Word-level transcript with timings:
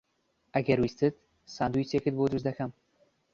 ئەگەر 0.55 0.77
ویستت 0.81 1.15
ساندویچێکت 1.55 2.13
بۆ 2.17 2.23
دروست 2.29 2.45
دەکەم. 2.49 2.71